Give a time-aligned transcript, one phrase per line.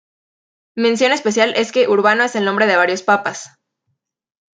[0.73, 3.59] Mención especial es que Urbano es el nombre de varios Papas.